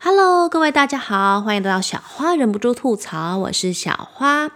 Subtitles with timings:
[0.00, 4.48] Hello，各位大家好，欢迎来到小花忍不住吐槽，我是小花。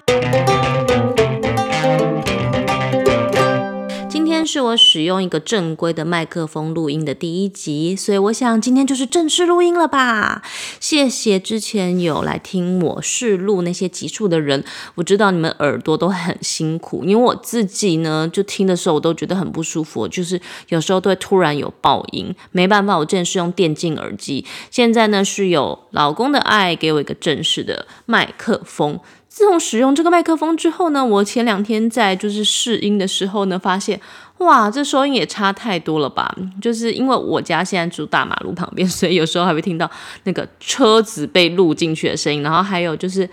[4.46, 10.42] 是我使用一个正规的麦克风录音的第一集，所以我想今天就是正式录音了吧？
[10.80, 14.64] 谢谢之前有来听我试录那些集数的人，
[14.96, 29.00] 我知道你们耳朵都很辛苦，因为我自己呢，就听的时候我都觉得很不舒服，就是有时候都会突然有爆音，没办法，我之前是用电竞耳机，现在呢是有老公的爱给我一个正式的麦克风。
[29.32, 33.98] 自从使用这个麦克风之后呢，我前两天在就是试音的时候呢，发现
[34.38, 36.36] 哇，这收音也差太多了吧？
[36.60, 39.90] 就是因为我家现在住大马路旁边，所以有时候还会听到
[40.24, 43.26] 那个车子被录进去的声音，然后还有就是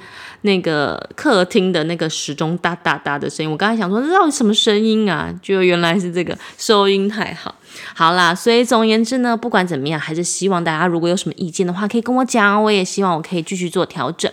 [0.44, 3.52] 那个客厅的那个时钟哒哒哒的声音。
[3.52, 5.30] 我刚才想说，这到底什么声音啊？
[5.42, 7.54] 就原来是这个收音太好。
[7.94, 12.64] 好啦，所以总而言之呢，不管怎么样，还是希望大家如果有什么意见的话，可以跟我讲。
[12.64, 14.32] 我也希望我可以继续做调整。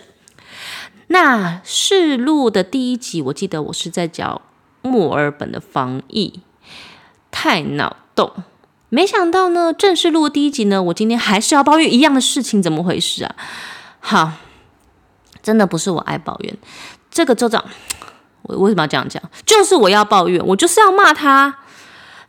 [1.07, 4.41] 那试录的第一集，我记得我是在讲
[4.81, 6.41] 墨尔本的防疫，
[7.31, 8.31] 太脑洞。
[8.89, 13.35] 没想到呢，正式录第一集呢，我今天还是要抱怨一样的事情，怎么回事啊？
[13.99, 14.31] 好，
[15.41, 16.57] 真的不是我爱抱怨，
[17.09, 17.63] 这个州长，
[18.43, 19.21] 我为什么要这样讲？
[19.45, 21.59] 就是我要抱怨，我就是要骂他。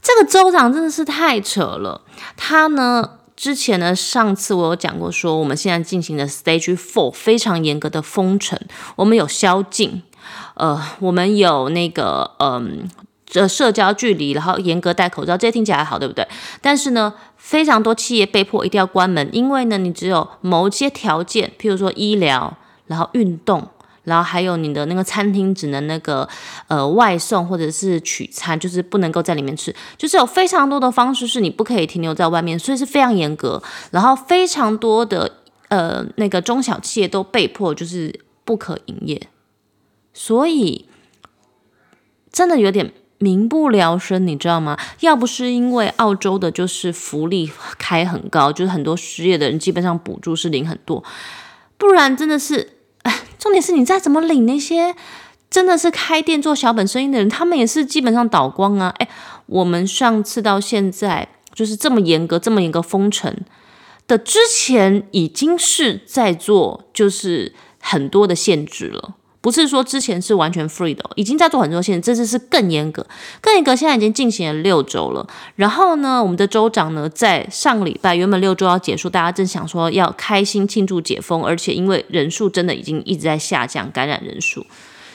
[0.00, 2.02] 这个州长真的是太扯了，
[2.36, 3.17] 他呢？
[3.38, 8.58] 之前呢，上次我有讲过，说我们现在进行的 Stage Four 非常严格的封城，
[8.96, 10.02] 我们有宵禁，
[10.54, 12.90] 呃，我们有那个嗯，
[13.24, 16.26] 这社交距离，然后严格戴口罩，这些听起来好，对不对？
[16.60, 22.56] 但是呢，非常多企业被迫一定要关门，因为呢，你只有某些条件，譬如说医疗，
[22.88, 23.68] 然后运动。
[24.08, 26.26] 然后还有你的那个餐厅只能那个
[26.66, 33.62] 呃外送或者是取餐，就是不能够在里面吃，就是有非常多的方式是你不可以停留在外面，所以是非常严格。
[33.90, 35.36] 然后非常多的
[35.68, 39.28] 呃那个中小企业都被迫就是不可营业，
[40.14, 40.86] 所以
[42.32, 44.78] 真的有点民不聊生，你知道吗？
[45.00, 51.04] 要不是因为澳洲的就是福利开很高，就是很多失业的人基本上补助是领很多，
[51.76, 52.77] 不然真的是。
[53.38, 54.94] 重点是你再怎么领那些
[55.48, 58.94] 真的是开店做小本生意的人，他们也是基本上倒光啊！
[58.98, 59.08] 哎，
[59.46, 63.34] 我们上次到现在就是这么严格、这么严格封城
[64.06, 69.14] 的之前，已经是在做就是很多的限制了。
[69.40, 73.06] 不是说之前是完全 free 的，已经在做很多限制，这次是更严格，
[73.40, 73.74] 更严格。
[73.74, 75.24] 现在已经进行了六周了。
[75.54, 84.66] 然后呢，我们的州长呢，在上个礼拜原本六周要结束，大家正想说要开心庆祝解封，而且因为人数真的已经一直在下降，感染人数，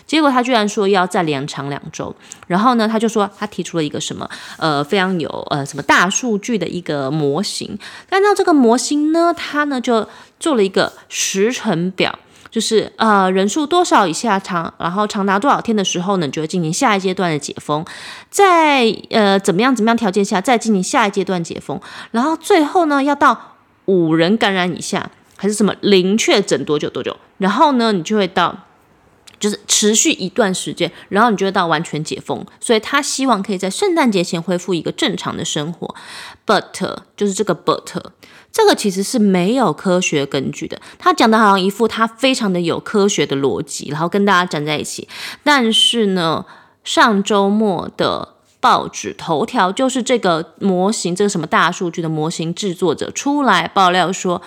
[0.08, 2.16] 结果他居然说要再延长两周。
[2.48, 7.78] 然后呢，他就说他提出了一个什么呃非常有呃什么大数据的一个模型，
[8.10, 10.08] 按照这个模型呢，他呢就
[10.40, 12.18] 做了一个时程表。
[12.54, 17.84] 就是呃人数多少以下长，然后长达多少天的时候呢，就会进行下一阶段的解封，
[18.30, 21.82] 在呃怎么样怎么样条件下再进行下一阶段解封，
[22.12, 23.56] 然后最后呢要到
[23.86, 28.56] 五人感染以下，还是什么零确诊多久多久，然后呢你就会到。
[29.44, 35.94] 就是持续一段时间，然后你就会到完全解封，所以他希望可以在圣诞节前恢复一个正常的生活。
[36.46, 38.02] But 就是这个 But
[38.54, 40.80] 这个其实是没有科学根据的。
[40.98, 45.10] 他讲的好像一副他非常的有科学的逻辑，然后跟大家站在一起。
[45.44, 46.46] 但是呢，
[46.86, 54.42] 上周末的报纸头条就是这个模型，这个什么大数据的模型制作者出来爆料说。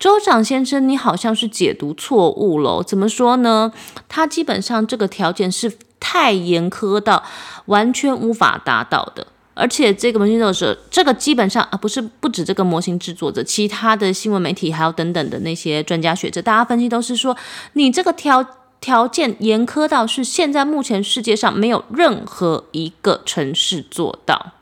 [0.00, 2.82] 州长先生，你好像是解读错误了。
[2.82, 3.70] 怎么说呢？
[4.08, 7.22] 他基本上这个条件是太严苛到
[7.66, 9.26] 完全无法达到的。
[9.52, 17.36] 而且这个模型制作者，这个基本上啊，不是不止这个模型制作者，其他的新闻媒体还有等等的那些专家学者，大家分析都是说，
[17.74, 18.42] 你这个条
[18.80, 24.52] 条件严苛到是现在目前世界上没有任何一个城市做到。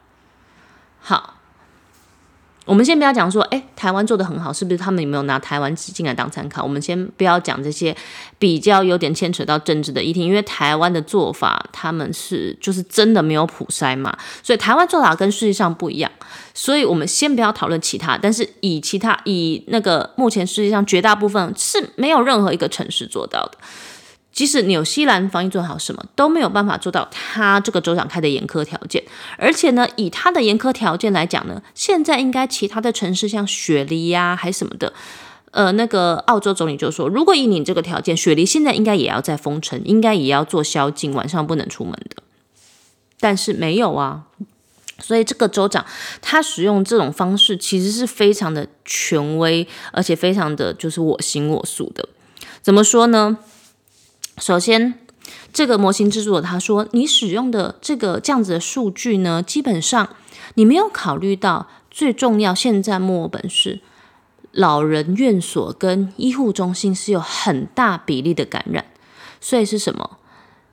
[0.99, 1.38] 好。
[2.69, 4.77] 我们先不要讲说，哎，台湾做的很好，是不是？
[4.77, 6.63] 他们有没有拿台湾进来当参考？
[6.63, 7.97] 我们先不要讲这些
[8.39, 16.13] 比较有点牵扯到政治的议题，因为台湾的做法，他们是就是真的没有普筛嘛，所以台湾做法跟世界上不一样。
[16.53, 23.57] 所以我们先不要讨论其他，但是以其他以那个目前世界上绝大部分是没有任何一个城市做到的。
[24.39, 29.03] 即使纽西兰防疫做好，什么都没有办法做到他这个州长开的严苛条件。
[29.37, 34.93] 而且呢，以他的严苛条件来讲呢，现在应该其他的城市像雪梨呀，还什么的，
[35.51, 42.23] 呃，那个澳洲总理就说，如果以你这个条件，雪梨现在应该也要在封城，应该也要做宵禁，晚上不能出门的。
[43.19, 44.23] 但是没有啊，
[45.01, 45.85] 所以这个州长
[46.23, 52.09] 他使用这种方式，其实是非常的权威，而且非常的就是我行我素的。
[52.63, 53.39] 怎么说呢？
[54.41, 54.95] 首先，
[55.53, 60.09] 这个模型制作者他说，你使用的这个这样子的数据呢，基本上
[60.55, 62.55] 你没有考虑到最重要。
[62.55, 63.81] 现在墨尔本市
[64.53, 68.85] 老人院所跟医护中心是有很大比例的感染，
[69.41, 70.19] 所以是什么？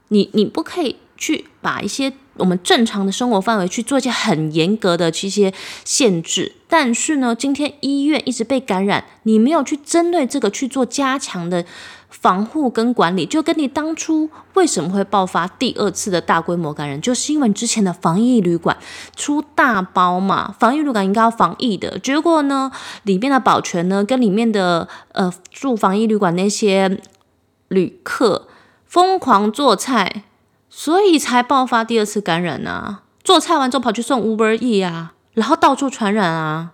[0.10, 2.14] 你你不可以去把一些。
[2.38, 5.54] 我们正常的生活范围去做一些很严格的一些
[5.86, 11.64] 限制，但是呢，今天医院一直被感染，你没有去针对这个去做加强的
[12.10, 18.78] 防护跟管理，就跟你当初为什么会爆发第二次的大规模感染，就是因为之前的防疫旅馆
[19.16, 22.70] 出大包嘛，防疫旅馆应该要防疫的，结果呢，
[23.04, 27.00] 里面的保全呢跟里面的呃住防疫旅馆那些
[27.70, 28.50] 旅客
[28.86, 30.24] 疯狂做菜。
[30.78, 33.04] 所以才爆发第二次感染啊！
[33.24, 36.74] 做菜完之后跑去送 Uber E 啊，然后到处传染啊！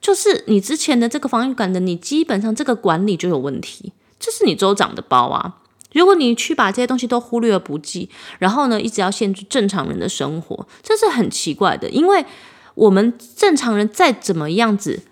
[0.00, 3.92] 就是你之前的这个防御感的，你基本上这个管理就有问题。
[4.20, 5.56] 这是你州长的包啊！
[5.92, 8.08] 如果你去把这些东西都忽略不计，
[8.38, 11.90] 然后呢一直要限制正常人的生活，这是很奇怪的。
[11.90, 12.24] 因为
[12.76, 15.02] 我们正常人再怎么样子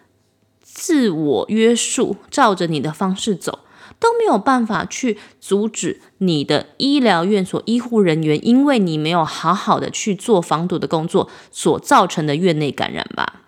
[0.63, 3.59] 自我约束，照着你的方式走。
[4.01, 13.43] 都没有办法去阻止你的医疗院所医护人员，因为你没有好好的去做防堵的工作所造成的院内感染吧？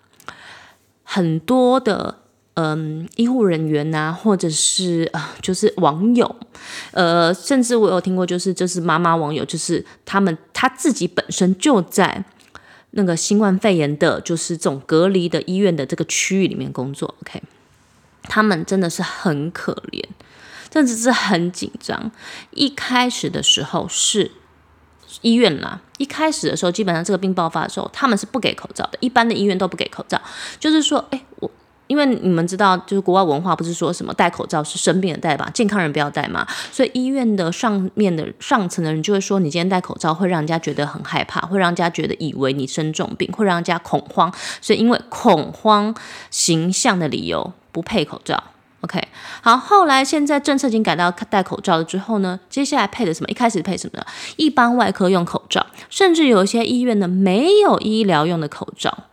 [1.04, 2.20] 很多的
[2.54, 6.36] 嗯医护人员呐，或者是啊，就是网友，
[6.92, 12.24] 呃，甚至我有听过，就是就是妈妈网友，就是他们他自己本身就在
[12.92, 17.14] 那个新冠肺炎的，就是这种隔离的医院的这个区域里面工作。
[17.22, 17.42] OK，
[18.22, 20.04] 他们真的是很可怜。
[20.72, 22.10] 甚至是很紧张。
[22.52, 24.30] 一开始的时候是
[25.22, 30.20] 医院啦，一开始的时候，基本上这个病爆发的时候，他们是不给口罩的，一般的医院都不给口罩。
[30.58, 31.50] 就是说，哎，我
[31.88, 35.00] 因为你们知道，就是国外文化不是说什么戴口罩是生。
[35.00, 36.46] 病的戴吧，健康人不要戴嘛。
[36.70, 42.92] 所以医院的上面的上层的人就会说，你今天戴口罩会让人家觉得很害怕，会让人家觉得以为你生。
[42.92, 44.32] 重病，会让人家恐慌。
[44.60, 45.92] 所以因为恐慌
[46.30, 48.44] 形象的理由，不配口罩。
[48.82, 48.98] OK，
[49.42, 53.28] 好，后来现在政策已经改到戴口罩了之后呢，接下来配的什么？
[53.28, 54.02] 一开始配什么？
[54.36, 59.04] 一般外科用口罩，甚至有一些医院呢没有医疗用的口罩，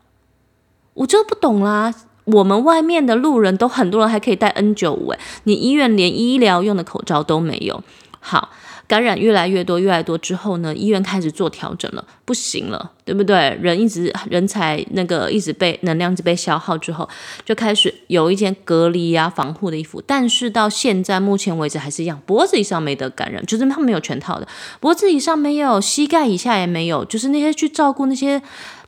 [0.94, 1.94] 我就不懂啦。
[2.26, 7.84] 我们外面的路人都很多人还可以戴 N 九五，哎，你医院连医疗用的口罩都没有。
[8.20, 8.50] 好。
[8.88, 13.58] 感染越来越多，越来越多之后呢，医院开始做调整了，不行了，对不对？
[13.62, 17.08] 人一直人才那个一直被能量一直被消耗之后，
[17.44, 20.02] 就开始有一件隔离啊防护的衣服。
[20.08, 24.48] 但是到现在目前为止还是一样，脖子以上没得感染，就是他们没有全套的，
[24.80, 28.42] 脖子以上没有，膝盖以下也没有，就是那些去照顾那些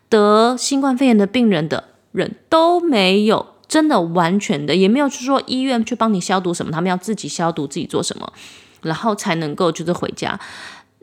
[0.07, 8.31] 得新冠肺炎的病人的人都没有，真的完全的也没有去说医院去帮你消毒什么，他们要自己消毒，自己做什么。
[8.81, 10.39] 然后才能够就是回家，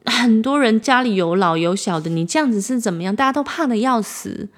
[0.04, 3.14] 很多人家里有老有小的，你这样子是怎么样？
[3.14, 4.48] 大家都怕的要死，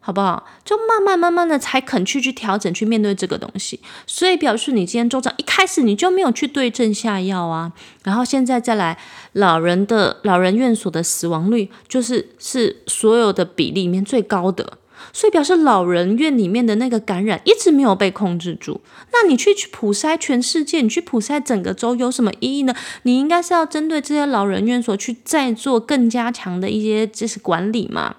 [0.00, 0.46] 好不好？
[0.64, 3.80] 就慢慢慢慢的才肯去去调整，去面对这个东西。
[4.06, 7.72] 所以表示你今天周长一开始你就没有去对症下药啊，
[8.04, 8.98] 然后现在再来
[9.32, 14.78] 老人的老人院所的死亡率，就是是所有的比例里面最高的。
[15.12, 18.80] 所以表示老人院里面的那个感染一直没有被控制住。
[19.12, 22.74] 那你去去普筛全世界，你去普筛整个州有什么意义呢？
[23.02, 28.16] 你应该是要针对这些老人院所去再做更加强的一些就是管理嘛。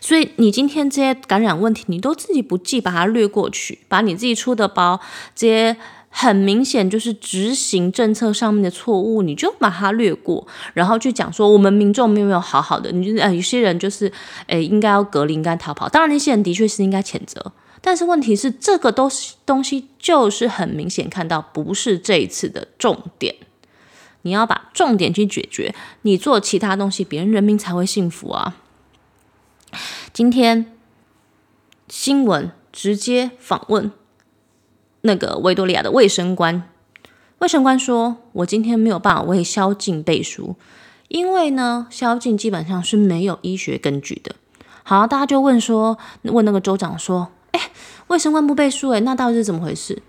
[0.00, 5.00] 所以你今天这些感染问题，你都自己不记，把它略过去，把你自己出的包
[5.34, 5.76] 这些。
[6.18, 14.10] 很明显就是执行政策上面的错误，你就把它略过，然后去讲说我们民众没有好好的，你就呃有些人就是
[14.46, 15.86] 诶应该要隔离，应该逃跑。
[15.90, 23.34] 当然那些人的确是应该谴责，但是问题是这个都是东西就是很明显看到不是这一次的重点，
[24.22, 28.56] 你要把重点去解决，你做其他东西，别人人民才会幸福啊。
[30.14, 30.72] 今天
[31.90, 33.92] 新闻直接访问。
[35.06, 36.62] 那个维多利亚的卫生官，
[37.38, 40.56] 卫生官说：“我今天没有办法为宵禁背书，
[41.08, 44.36] 因为呢，宵禁基本上是没有医学根据的。”
[44.82, 47.60] 好，大家就问说，问那个州长说：“哎，
[48.08, 50.02] 卫生官不背书，哎，那到底是怎么回事？”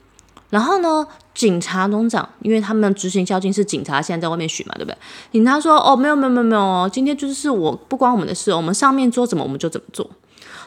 [0.50, 4.98] 然后呢，警察总长，因为他们执行宵禁是警察，现在在外面巡嘛，对不对？
[5.32, 10.10] 警察说：“哦，没有，没有，没有，没有，今天就是我不关我们的事，我们上面做怎么我们就怎么做。”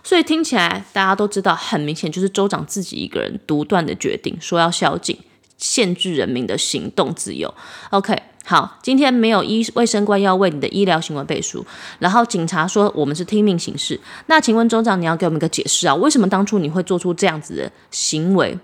[0.03, 5.19] 所以听起来大家都知道，很明显就是州长自己一个人独断的决定，说要宵禁，
[5.59, 7.53] 限制人民的行动自由。
[7.91, 11.65] OK，好，今天没有医卫生官要为你的医疗行为背书，
[11.99, 14.01] 然后警察说我们是听命行事。
[14.27, 15.95] 那请问州长，你要给我们一个解释啊？
[15.95, 18.59] 为什么当初你会做出这样子的行为？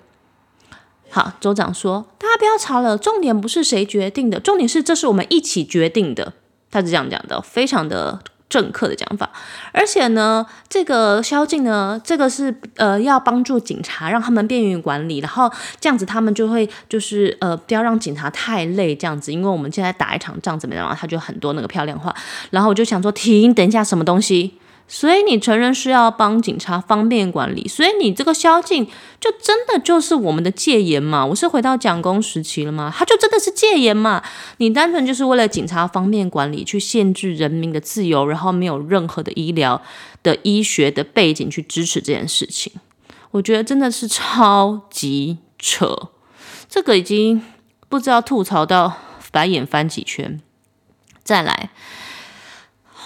[1.10, 6.32] 好，州长说，大家不要吵了，重点不是谁决定的，重点是这是我们一起决定的。
[6.70, 8.20] 他是这样讲的，非常的。
[8.48, 9.28] 政客的讲法，
[9.72, 15.50] 而且呢，这个宵禁呢，这个是呃要帮助警察，让他们便于管理，然后
[15.80, 22.14] 这样子他们就会就是呃不要让警察太累这样子，因为我们现在打一场仗怎么样，他就很多那个漂亮话，
[22.50, 24.58] 然后我就想说停，等一下什么东西。
[24.88, 28.86] 所以你承认是要帮警察方便管理，所以你这个宵禁
[29.18, 31.26] 就真的就是我们的戒严嘛？
[31.26, 32.94] 我是回到蒋公时期了吗？
[32.96, 34.22] 他就真的是戒严嘛？
[34.58, 39.82] 你单纯就是为了警察方便管理去限制人民的自由，然后没有任何的医疗
[40.22, 42.72] 的医学的背景去支持这件事情，
[43.32, 46.10] 我觉得真的是超级扯，
[46.68, 47.42] 这个已经
[47.88, 48.92] 不知道吐槽到
[49.32, 50.40] 白眼翻几圈，
[51.24, 51.70] 再来。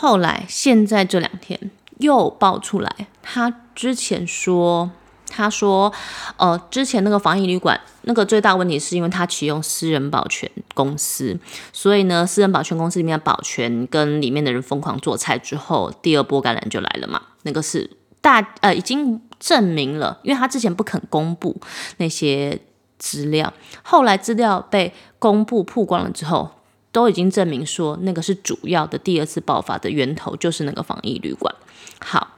[0.00, 2.90] 后来，现在这两天又爆出来，
[3.22, 4.90] 他之前说，
[5.28, 5.92] 他说，
[6.38, 11.38] 呃，之前那个防疫旅馆那个最大问题是因为他启用私人保全公司，
[11.70, 17.20] 所以呢，私人保全公司里面的保全跟里面的人疯狂做菜之后，第二波感染就来了嘛。
[17.42, 17.90] 那个是
[18.22, 21.54] 大呃已经证明了，因为他之前不肯公布
[21.98, 22.58] 那些
[22.98, 23.52] 资料，
[23.82, 26.52] 后来资料被公布曝光了之后。
[26.92, 31.54] 都已经证明说，那个是主要的第二次爆发的源头，就是那个防疫旅馆。
[32.00, 32.36] 好，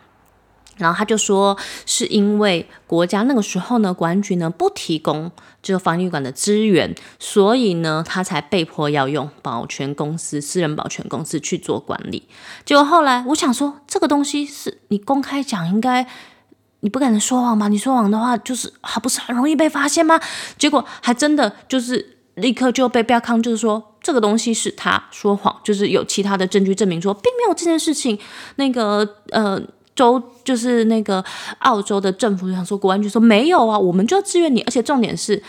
[0.77, 1.57] 然后他就说，
[1.87, 5.31] 是因为国家那个时候呢，管局呢不提供
[5.63, 12.29] 这个防疫旅馆的资源，所以呢，他才被迫要用保全公司、私人保全公司去做管理。
[12.65, 16.07] 结果后来，我想说，这个东西是你公开讲，应该
[16.81, 17.69] 你不敢说谎吗？
[17.69, 20.21] 你说谎的话，就是还不是很容易被发现吗？
[20.59, 23.89] 结果还真的就是立刻就被标康，就是说。
[24.05, 28.19] 这个东西是他说谎，就是有其他的证据证明说并没有这件事情。
[28.57, 29.63] 那个呃
[29.95, 31.25] 州就是那个
[31.61, 34.61] 澳洲的政府想说，国安局说没有啊，我们就支援你。
[34.63, 35.41] 而且重点是，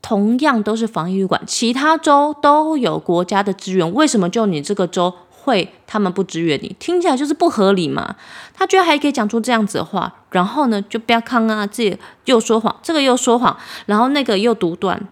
[0.00, 6.76] 同样都是防疫旅馆，其他州都有国家的支援，为什么就你这个州会他们不支援你？
[6.78, 8.14] 听起来就是不合理嘛。
[8.54, 15.08] 他居然还可以讲出这样子的话，然后呢就不要康啊，自己又说谎，这个又说谎，然后那个又独断，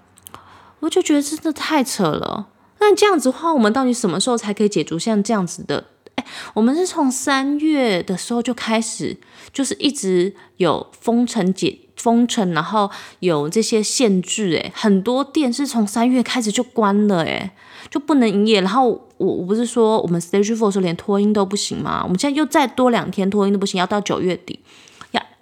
[0.80, 2.49] 我就觉得真的太扯了。
[2.80, 5.84] 那这样子的话，我们到底什么时候才可以解除像这样子的？
[6.16, 9.16] 哎，我们是从三月的时候就开始，
[9.52, 14.58] 就是一直有封城解封城，然后有这些限制。
[14.62, 17.54] 哎，很多店是从三月开始就关了，哎，
[17.90, 18.62] 就不能营业。
[18.62, 22.00] 然后我我不是说我们 stage four 说连拖音都不行吗？
[22.02, 24.58] 我们现在又再多两天拖音都不行，要到九月底。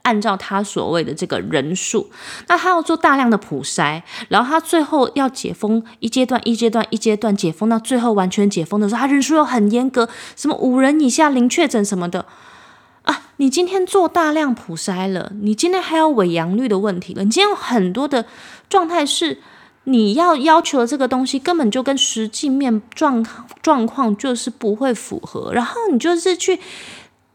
[0.09, 2.09] 按照他所谓的这个人数，
[2.47, 12.25] 那他要做大量的普筛，然后他最后要解封一阶段一阶段一阶段解封到最后完全解封的时候，他人数又很严格，什么五人以下零确诊什么的
[13.03, 13.25] 啊！
[13.37, 18.25] 你今天做大量普筛了，你今天还有伪阳率的问题了，你今天有很多的
[18.71, 19.43] 状态是
[19.85, 23.23] 你要要求的这个东西根本就跟实际面状
[23.61, 26.59] 状况就是不会符合，然后你就是去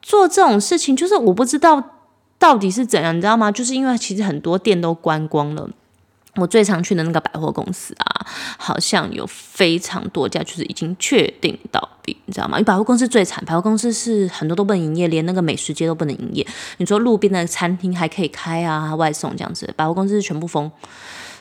[0.02, 1.93] 做这种事情，就是我不知道。
[2.44, 3.50] 到底是怎样，你知道吗？
[3.50, 5.70] 就是因为其实很多店都关光了。
[6.36, 12.58] 我最常去的那个百货公司啊，好像有非常多家就是已经确定倒闭，你知道吗？
[12.58, 16.46] 因为百货公司最惨，百货公司是很多都不能营业，连那个美食街都不能营业。
[16.80, 20.70] 你说路边的餐厅还可以开啊，外送这样子，百货公司是全部封。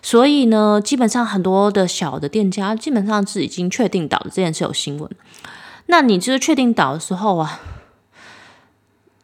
[0.03, 5.11] 所以呢，基本上很多的小的店家基本上是已经确定倒的，这件事有新闻。
[5.87, 7.61] 那你就是确定倒的时候啊，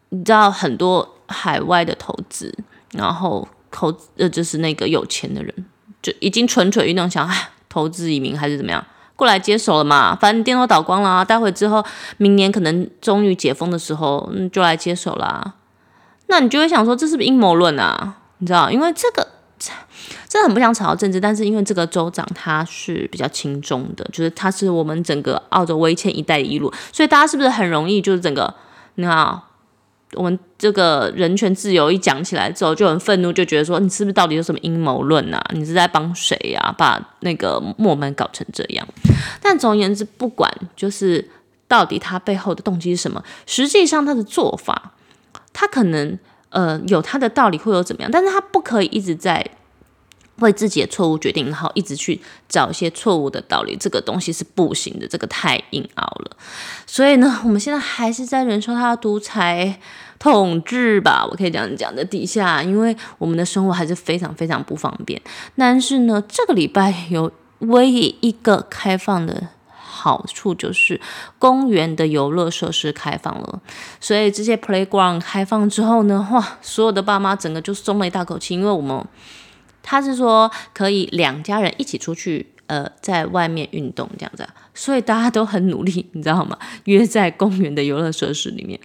[0.09, 1.15] 你知道很多。
[1.29, 2.53] 海外的投资，
[2.93, 5.55] 然后投呃就是那个有钱的人，
[6.03, 7.31] 就已经蠢蠢欲动，想
[7.69, 10.17] 投资移民还是怎么样过来接手了嘛？
[10.17, 11.85] 反正店都倒光了，待会之后
[12.17, 15.55] 明年可能终于解封的时候，嗯就来接手啦。
[16.29, 18.17] 那你就会想说，这是不是阴谋论啊？
[18.39, 19.27] 你知道，因为这个
[20.29, 28.55] 真的很不想吵政治，但是因为这个州长他是比较轻中的，就是他是我们整个澳洲威欠一带一路，所以大家是不是很容易就是整个
[28.95, 29.41] 你看。
[30.15, 35.45] 我们这个人权自由一讲起来之后，就很愤怒，就觉得说你是不是到底有什么阴谋论啊？
[35.53, 36.75] 你是在帮谁呀？
[36.79, 38.87] 把那个墨门搞成这样。
[39.41, 41.29] 但总而言之，不管就是
[41.67, 44.95] 到底他背后的动机是什么，实际上他的做法，
[45.53, 48.11] 他可能呃有他的道理，会有怎么样？
[48.11, 49.45] 但是他不可以一直在。
[50.41, 56.37] 为自己的错误决定，然后一直去找一些错误的道理，这个东西是不行的，这个太硬拗了。
[56.87, 59.81] 所以呢，我们现在还是在忍受他的独裁
[60.19, 65.21] 统治吧，我可以这样讲的底下，因为我们的生活还是非常非常不方便。
[65.57, 67.31] 但是呢，这个礼拜有
[67.61, 71.01] 唯一一个开放的好处就是
[71.41, 73.61] 公园的游乐设施开放了，
[74.01, 79.05] 所以这些 playground 开放之后呢，哇，所有的爸妈整个就松了一大口气，因为我们
[79.89, 82.47] 他是说可以两家人一起出去。
[82.69, 86.59] 呃，在外面运动这样子，所以大家都很努力，你知道吗？
[86.85, 88.79] 约在公园的游乐设施里面，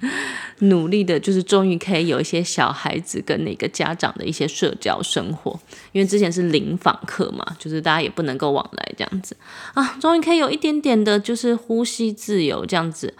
[0.63, 5.59] 努力的，就是终于可以有一些小孩子跟那个家长的一些社交生活，
[5.91, 9.35] 因为之前是零访客嘛，就是大家也不能够往来这样子
[9.73, 13.13] 啊，终于可以有一点点的，就是呼吸自由这样子。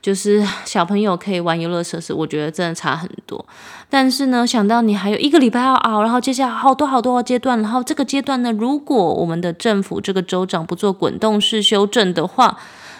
[0.00, 3.44] 就是小朋友可以玩游乐设施，我觉得真的差很多。
[3.90, 12.56] 但是呢，想到你还有一个礼拜要熬，然后接下来好多好多的阶段，然后这个阶段呢，如果我们的政府这个州长不做滚动式修正的话，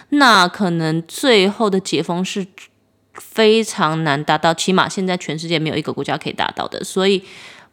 [0.09, 2.45] 那可能最后的解封是
[3.13, 6.83] 非常难达到，起码现在全世界没有一个国家可以达到的。
[6.83, 7.23] 所以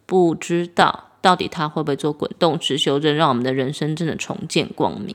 [0.07, 5.15] 不知道到底他会不会做滚动式修正，让我们的人生真的重见光明。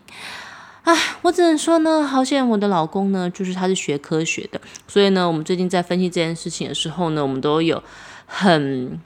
[0.84, 7.82] 唉，我只能说呢，好险我的老公呢，就是他是学科学的，所以呢，我们最近在分析这件事情的时候呢，我们都有
[8.26, 9.00] 很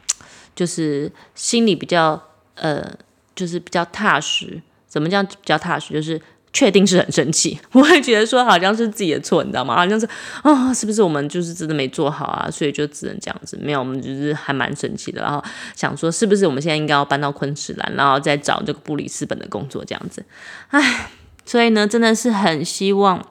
[0.56, 2.22] 就是心里比较
[2.56, 2.98] 呃，
[3.36, 4.62] 就是比较踏实。
[4.88, 5.94] 怎么叫比较踏实？
[5.94, 6.22] 就是
[6.56, 9.76] 确定是很生气， 不会觉得说好像是自己的错，你知道吗？
[9.76, 10.08] 好像是
[10.42, 12.50] 啊，是不是我们就是真的没做好啊？
[12.50, 13.60] 所以就只能这样子。
[13.62, 15.44] 没有，我们就是还蛮生气的，然后
[15.76, 20.24] 想说是不是我们现在应该要搬到昆士兰，然后再找这个布里斯本的工作这样子。
[20.70, 21.12] 唉。
[21.48, 23.24] 所以呢，真的是很希望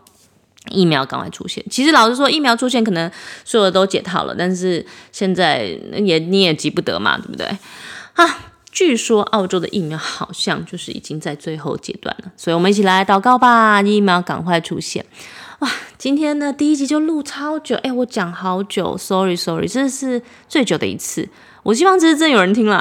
[0.70, 1.64] 疫苗赶快出现。
[1.68, 3.10] 其实老实说，疫苗出现可能
[3.44, 7.44] 所有的都解套了，但是现在也你也急不得嘛，对不对？
[8.12, 15.06] 啊，据说澳洲的疫苗好像就是已经在最后阶段了，所以我们一起来祷告吧，疫苗赶快出现。
[15.60, 21.28] 哇，今天呢第一集就录超久，哎，我讲好久，sorry sorry，这是最久的一次。
[21.62, 22.78] 我希望这是真有人听了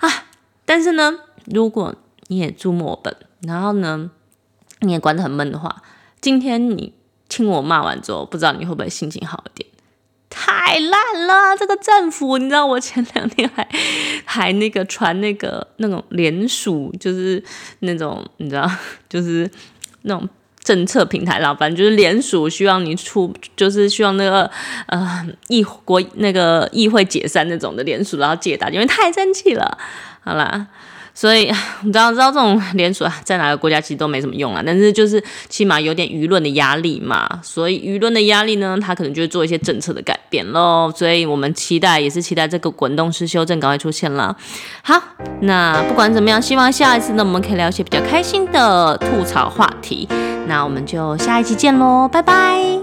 [0.00, 0.26] 啊！
[0.66, 1.94] 但是呢，如果
[2.26, 3.16] 你也住墨尔本。
[3.40, 4.10] 然后呢，
[4.80, 5.82] 你也关得很闷的话，
[6.20, 6.92] 今天你
[7.28, 9.70] 听我骂完之后，不知道你会不会心情好一点？
[10.40, 13.68] 太烂了，这个政府，你知道我前两天还
[14.24, 17.42] 还那个传那个那种联署，就是
[17.80, 18.70] 那种你知道，
[19.10, 19.50] 就是
[20.02, 20.28] 那种
[20.62, 24.48] 政策平台啦，反正就是联署，希望你出，就是希望那个
[24.86, 29.76] 呃议国那个议会解散那种的联署，然后解答，因为太生气了。
[30.20, 30.68] 好啦。
[31.18, 31.52] 所以
[31.82, 34.62] 你知道，知道这种联署啊，在哪个国家其实都没什么用啊。
[34.64, 37.28] 但是就是起码有点舆论的压力嘛。
[37.42, 40.92] 所以舆论的压力呢，他可能就会做一些政策的改变喽。
[40.94, 44.36] 所以我们期待也是期待这个滚动式修正赶快出现了。
[44.82, 45.02] 好，
[45.40, 50.08] 那不管怎么样，希望下一次呢，我们可以聊一些比较开心的吐槽话题。
[50.46, 52.77] 那我们就下一期见喽，拜拜。